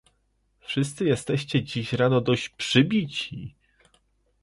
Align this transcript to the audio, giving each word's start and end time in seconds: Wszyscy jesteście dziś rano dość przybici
Wszyscy 0.59 1.05
jesteście 1.05 1.63
dziś 1.63 1.93
rano 1.93 2.21
dość 2.21 2.49
przybici 2.49 3.55